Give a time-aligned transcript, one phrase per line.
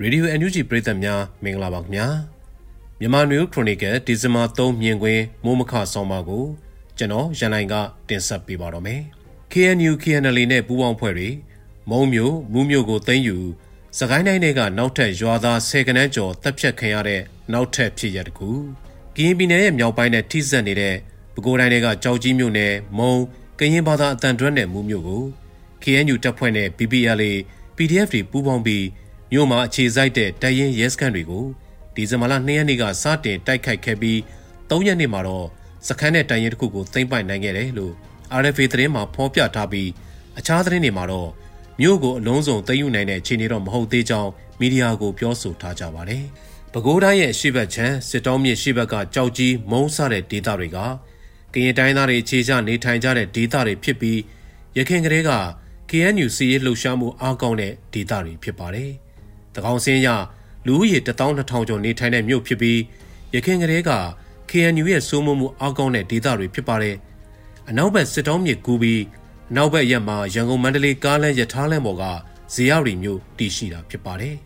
[0.00, 2.08] ရေဒီယို NUG ပရိသတ်များမင်္ဂလာပါခင်ဗျာ
[3.00, 6.44] မြန်မာနွေခရိုနီကယ်ဒီဇင်ဘာ3မြင်ကွင်းမိုးမခဆောင်းပါကို
[6.98, 7.74] ကျွန်တော်ရန်နိုင်က
[8.08, 9.00] တင်ဆက်ပေးပါတော့မယ်
[9.52, 11.28] KNU KNL နဲ့ပူးပေါင်းဖွဲ့တွေ
[11.90, 13.36] မုံမျိုးမူးမျိုးကိုသိမ်းယူ
[13.98, 17.22] စကိုင်းတိုင်းတွေကနောက်ထပ်ရွာသား၁၀ကနန်းကျော်တပ်ဖြတ်ခံရတဲ့
[17.52, 18.50] နောက်ထပ်ဖြစ်ရတကူ
[19.16, 20.94] ကရင်ပြည်နယ်ရဲ့မြောက်ပိုင်းနဲ့ထိစပ်နေတဲ့
[21.34, 23.14] ပဲခူးတိုင်းတွေကကြောက်ကြီးမြို့နယ်မုံ
[23.58, 25.22] ကရင်ဘာသာအတန်တွဲနယ်မူးမျိုးကို
[25.82, 27.32] KNU တပ်ဖွဲ့နဲ့ BPLA
[27.76, 28.84] PDF တွေပူးပေါင်းပြီး
[29.32, 31.44] မြို့မှာအခြေစိုက်တဲ့တရင်ရဲစခန်းတွေကို
[31.94, 34.18] ဒီဇင်ဘာလ2ရက်နေ့ကစတင်တိုက်ခိုက်ခဲ့ပြီး
[34.70, 35.46] 3ရက်နေ့မှာတော့
[35.88, 37.94] စခန်းနဲ့တရင်တစ်ခုကိုသိမ်းပိုက်နိုင်ခဲ့တယ်လို့
[38.40, 39.88] RFA သတင်းမှာဖော်ပြထားပြီး
[40.38, 41.30] အခြားသတင်းတွေမှာတော့
[41.80, 46.24] မြို့ကိုအလုံးစုံသိမ်းယူနိုင်တဲ့အခြေအနေတော့မဟုတ်သေးကြောင်းမီဒီယာကိုပြောဆိုထားကြပါတယ်။
[46.72, 50.78] ပဲခူးတိုင်းရဲ့ရှေ့ဘက်ချမ်းစစ်တောင်းမြစ်ရှေ့ဘက်ကကြောက်ကြီးမုံဆတဲ့ဒေသတွေက
[51.54, 54.20] ကရင်တိုင်းသားတွေခြေချနေထိုင်ကြတဲ့ဒေသတွေဖြစ်ပြီး
[54.76, 55.32] ရခိုင်ကလေးက
[55.90, 59.05] KNU စီရေးလှုပ်ရှားမှုအားကောင်းတဲ့ဒေသတွေဖြစ်ပါတယ်။တကော
[59.74, 60.08] င်စင်းရ
[60.66, 62.80] လူဦးရေ12000ကျော်နေထိုင်တဲ့မြို့ဖြစ်ပြီး
[63.34, 63.92] ရခိုင်ကလေးက
[64.50, 66.96] KNU ရဲ့စိုးမိုးမှုအောက်ကောင်းတဲ့ဒေသတွေဖြစ်ပါတယ်။
[67.68, 69.02] အနောက်ဘက်စစ်တောင်းမြစ်ကူးပြီး
[69.50, 72.04] အနောက်ဘက်ရက်မှာရန်ကုန်မန္တလေးကားလမ်းရထားလမ်းပေါ်က
[72.54, 74.36] ဇေယျရီမြို့တည်ရှိတာဖြစ်ပါတယ်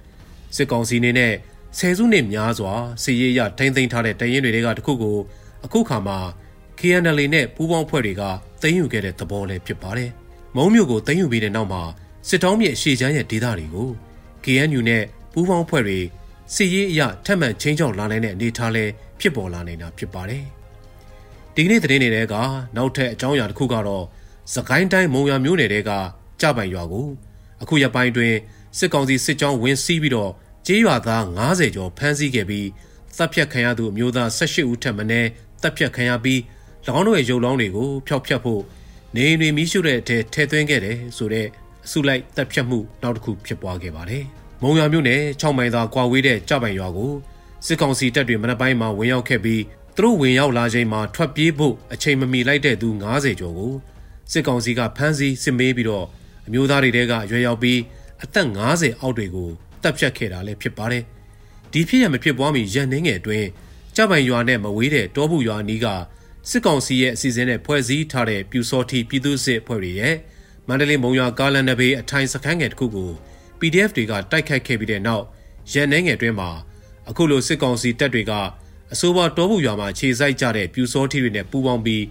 [0.54, 1.32] ။စစ်ကောင်စီနေနဲ့
[1.78, 5.16] ဆယ်စုနှစ်များစွာစီရေးရထိမ့်သိမ်းထားတဲ့တရင်တွေကတခုကို
[5.64, 6.18] အခုခါမှာ
[6.78, 8.22] KNL နဲ့ပူးပေါင်းဖွဲ့တွေက
[8.62, 10.10] သိမ်းယူခဲ့တဲ့သဘောလည်းဖြစ်ပါတယ်။
[10.56, 11.82] မုံမြို့ကိုသိမ်းယူပြီးတဲ့နောက်မှာ
[12.28, 13.90] စစ်တောင်းမြစ်အရှေ့ချမ်းရဲ့ဒေသတွေကို
[14.44, 16.00] KNU နဲ့ပူးပေါင်းဖွဲ့တွေ
[16.54, 18.84] စစ်ရေးအရထပ်မံချင်းချောက်လာနိုင်တဲ့အနေအထားလဲ
[19.20, 20.44] ဖြစ်ပေါ်လာနေတာဖြစ်ပါတယ်။
[21.54, 22.34] ဒီကနေ့သတင်းတွေက
[22.76, 24.04] နောက်ထပ်အကြောင်းအရာတစ်ခုကတော့
[24.54, 25.90] စကိုင်းတိုင်းမုံရမျိုးနယ်တဲက
[26.40, 27.06] ကြပိုင်ရွာကို
[27.62, 28.34] အခုရပိုင်းတွင်
[28.78, 30.32] စစ်ကောင်စီစစ်ကြောင်းဝင်စီးပြီးတော့
[30.66, 32.68] ကျေးရွာသား90ကျော်ဖမ်းဆီးခဲ့ပြီး
[33.16, 35.04] တပ်ဖြတ်ခံရသူအမျိုးသား18ဦးထပ်မံ
[35.62, 36.40] တပ်ဖြတ်ခံရပြီး၎
[36.98, 38.62] င်းတို့ရဲ့ရုပ်လောင်းတွေကိုဖျောက်ဖျက်ဖို့
[39.16, 41.46] နေအိမ်တွေမီးရှို့တဲ့အထက်ထဲသွင်းခဲ့တယ်ဆိုတဲ့
[41.86, 44.24] အစုလိုက်တပ်ဖြတ်မှုနောက်တစ်ခုဖြစ်ပွားခဲ့ပါတယ်။
[44.62, 47.12] မုံရွာမြို့နယ်6မိုင်သာကွာဝေးတဲ့ကြပိုင်ရွာကို
[47.66, 49.62] စစ်ကောင်စီတပ်တွေမနက်ပိုင်းမှာဝင်ရောက်ခဲ့ပြီး
[49.96, 53.72] သူတို့ဝင်ရောက်လာချိန်မှာထွက်ပြေးဖို့အချိန်မမီလိုက်တဲ့သူ90ကျော်ကို
[54.32, 56.06] စစ်ကောင်စီကဖမ်းဆီးစစ်မေးပြီးတော့
[56.46, 57.80] အမျိုးသားတွေတဲကရွေရောက်ပြီး
[58.22, 59.50] အသက်50အောက်တွေကို
[59.82, 61.04] တပ်ဖြတ်ခဲ့တာလည်းဖြစ်ပါတယ်။
[61.72, 63.46] ဒီဖြစ်ရမဖြစ်ပွားမီရန်နှင်းငယ်အတွင်း
[63.96, 65.86] ကြပိုင်ရွာနဲ့မဝေးတဲ့တောဘူးရွာနီးက
[66.50, 70.14] စစ်ကောင်စီရဲ့အစီအစဉ်နဲ့ဖွဲ့စည်းထားတဲ့ပြူစောထီပြည်သူ့စစ်အဖွဲ့တွေရဲ့
[70.68, 73.10] မန္တလေးမုံရွာကားလန်နဘေးအထိုင်စခန်းငယ်တစ်ခုကို
[73.60, 75.24] PDF တွေကတိုက်ခိုက်ခဲ့ပြီးတဲ့နောက်
[75.72, 76.50] ရန်နှဲငယ်တွင်မှာ
[77.08, 78.32] အခုလိုစစ်ကောင်စီတပ်တွေက
[78.92, 82.04] အဆိုပါတောဘူးရွာမှာခြေစိုက်ကြတဲ့ပြူစောထီတွေနဲ့ပူးပေါင်းပြီး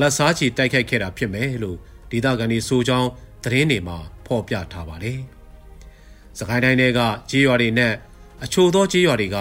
[0.00, 1.76] လက်စားချီတိုက်ခိုက်ခဲ့တာဖြစ်မယ်လို့
[2.10, 3.08] ဒေသခံတွေဆိုကြောင်း
[3.44, 5.20] သတင်းတွေမှာဖော်ပြထားပါတယ်။
[6.38, 7.92] စကိုင်းတိုင်းတွေကကြေးရွာတွေနဲ့
[8.44, 9.38] အချို့သောကြေးရွာတွေက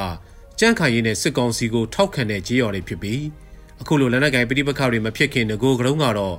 [0.60, 3.24] ကြန့်ခိုင်ရင်းနဲ့စစ်ကောင်စီကိုထောက်ခံတဲ့ကြေးရွာတွေဖြစ်ပြီး
[3.82, 6.36] အခုလိုလက်နက်ကိုင်ပြိပခါတွေမဖြစ်ခင်ငကိုကတုံးကတော့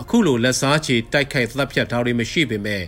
[0.00, 2.82] အခုလိုလက်စားချေတိုက်ခိုက်သတ်ဖြတ်ထားတွေမရှိပေမဲ့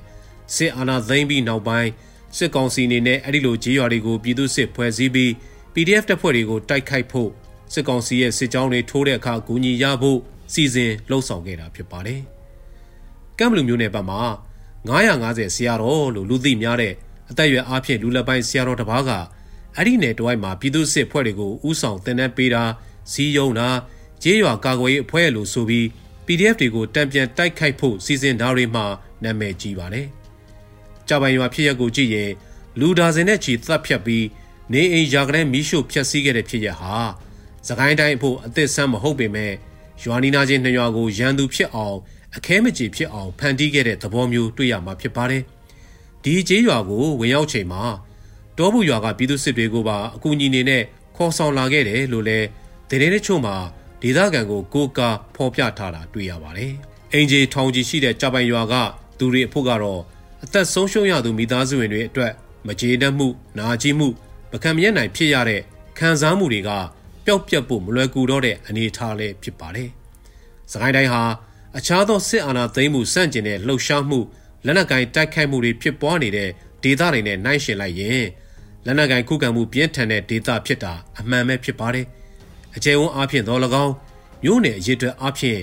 [0.54, 1.91] စစ်အာဏာသိမ်းပြီးနောက်ပိုင်း
[2.37, 5.31] စစ်ကောင်စီအနေနဲ့အဲ့ဒီလိုကြေးရွာတွေကိုပြည်သူစစ်ဖွဲ့စည်းပြီး
[5.75, 7.31] PDF တပ်ဖွဲ့တွေကိုတိုက်ခိုက်ဖို့
[7.72, 10.19] စစ်ကောင်စီရဲ့စစ်ကြောင်းတွေထိုးတဲ့အခါဂူညီရဖို့
[10.53, 12.21] စီစဉ်လှုံ့ဆော်ခဲ့တာဖြစ်ပါတယ်။
[13.38, 14.21] ကမ်ဘလူမျိုးနယ်ဘက်မှာ
[14.88, 16.94] 950ဆရာတော်လို့လူသိများတဲ့
[17.31, 19.10] အသက်အရွယ်အားဖြင့်လူလက်ပိုင်းဆရာတော်တစ်ပါးက
[19.77, 22.65] အဲ့ဒီနယ်တဝိုက်မှာပြည်သူစစ်ဖွဲ့တွေကိုဥဆောင်တင်တဲ့ပေးတာ
[23.12, 23.69] စီးယုံတာ
[24.22, 25.87] ကြေးရွာကာကွယ်ရေးအဖွဲ့လို့ဆိုပြီး
[26.27, 28.83] PDF တွေကိုတံပြန်တိုက်ခိုက်ဖို့စီစဉ်ထားတွေမှ
[29.25, 30.07] နာမည်ကြီးပါတယ်။
[31.09, 32.31] ကြပိုင်ရွာဖြစ်ရက်ကိုကြည့်ရင်
[32.81, 34.27] လူဒါစင်နဲ့ချီသတ်ဖြတ်ပြီး
[34.73, 36.97] နေအိမ်ရာကလေးမီးရှို့ဖျက်ဆီးခဲ့တဲ့ဖြစ်ရက်ဟာ
[37.69, 39.53] စကိုင်းတိုင်းအဖို့အသစ်ဆန်းမဟုတ်ပေမဲ့
[40.03, 41.97] ရွာနီနာချင်းနှစ်ရွာကိုရန်သူဖြစ်အောင်
[42.37, 45.43] အခဲမကြေဖြစ်အောင်ဖန်တီးခဲ့တဲ့သဘောမျိုးတွေ့ရမှာဖြစ်ပါတယ်။
[46.25, 47.83] ဒီကျေးရွာကိုဝင်ရောက်ချိန်မှာ
[48.59, 50.83] တောဘူးရွာကပြည်သူစစ်တွေကိုပါအကူအညီနေနဲ့
[51.17, 52.47] ခေါ်ဆောင်လာခဲ့တယ်လို့လည်း
[52.89, 53.57] ဒေသတွေချို့မှာ
[54.03, 56.72] ဒေသခံကိုကိုကာဖော်ပြထားတာတွေ့ရပါတယ်။
[57.12, 58.75] အင်ဂျီထောင်ကြီးရှိတဲ့ကြပိုင်ရွာက
[59.19, 60.00] သူတွေအဖို့ကတော့
[60.44, 62.33] အသက်ဆုံးရှုံးရသူမိသားစုဝင်တွေအတွက်
[62.66, 63.28] မကြေနပ်မှု
[63.59, 64.09] နာကျင်မှု
[64.50, 65.62] ပကံမြက်နိုင်ဖြစ်ရတဲ့
[65.99, 66.71] ခံစားမှုတွေက
[67.25, 69.89] ပျောက်ပြက်ဖို့မလွယ်ကူတော့တဲ့အနေအထားလည်းဖြစ်ပါတယ်။
[70.72, 71.22] စကိုင်းတိုင်းဟာ
[71.78, 74.19] အခြားသောစစ်အာဏာသိမ်းမှုစန့်ကျင်တဲ့လှုပ်ရှားမှု
[74.65, 76.50] လက်နက်ကင်တိုက်ခိုက်မှုတွေဖြစ်ပွားနေတဲ့
[76.83, 78.25] ဒေသတွေနဲ့နှိုင်းယှဉ်လိုက်ရင်
[78.86, 82.07] လက်နက်ကင်ခုခံမှုပြင်းထန်တဲ့ဒေသဖြစ်တာအမှန်ပဲဖြစ်ပါတယ်။
[82.77, 83.95] အကျယ်ဝန်းအားဖြင့်တော်၎င်း
[84.45, 85.61] မြို့နယ်အရေးအတွက်အားဖြင့်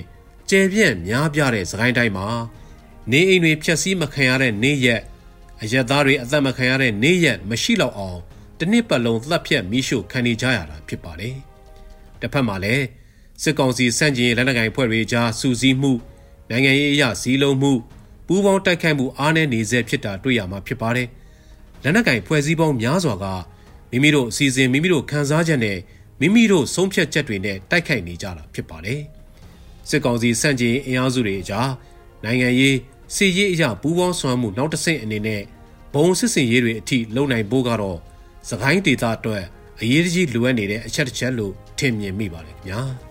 [0.50, 2.26] ကျယ်ပြန့်များပြားတဲ့စကိုင်းတိုင်းမှာ
[3.10, 5.02] နေအိမ်တွေဖျက်ဆီးမခံရတဲ့နေရက်
[5.62, 8.18] အရက်သားတွေအသက်မခံရတဲ့နေရက်မရှိတော့အောင်
[8.58, 11.36] တစ်နှစ်ပတ်လုံးသတ်ဖြတ်မိရှုခံနေကြရတာဖြစ်ပါတယ်။
[12.20, 12.84] တစ်ဖက်မှာလည်း
[13.42, 15.92] စစ်ကောင်စီစန့်ကျင်လက်နက်ကိုင်ဖွဲ့တွေကြားစူးစီးမှု
[16.50, 17.72] နိုင်ငံရေးအရာစည်းလုံးမှု
[18.26, 21.08] ပူးပေါင်းတိုက်ခိုက်မှုအားနည်းနေစေဖြစ်တာတွေ့ရမှာဖြစ်ပါတယ်။
[21.82, 23.26] လက်နက်ကင်ဖွဲ့စည်းပေါင်းများစွာက
[23.90, 25.78] မိမိတို့အစီအစဉ်မိမိတို့ခန်းစားချက်နဲ့
[26.20, 29.00] မိမိတို့ဆုံးဖြတ်ချက်တွေနဲ့တိုက်ခိုက်နေကြတာဖြစ်ပါတယ်။
[29.88, 31.70] စစ်ကောင်စီစန့်ကျင်အင်အားစုတွေအကြား
[32.24, 32.76] နိုင်ငံရေး
[33.14, 35.42] စီရေးအရာပူးပေါင်းဆောင်မှုနောက်တစ်ဆင့်အနေနဲ့
[35.94, 37.98] ဘုံစစ်စင်ရေးတွေအထိလုံနိုင်ဖို့ကတော့
[38.48, 39.44] စကိုင်းဒေသအတွက်
[39.80, 42.82] အရေးကြီးလိုအပ်နေတဲ့အချက်တစ်ချက်လို့ထင်မြင်မိပါတယ်ခင်ဗျာ။